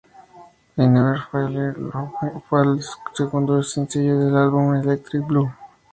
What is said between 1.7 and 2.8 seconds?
Love Again fue